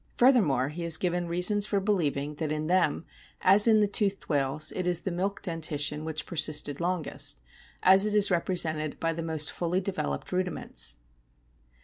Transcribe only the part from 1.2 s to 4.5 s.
reasons for believing that in them, as in the toothed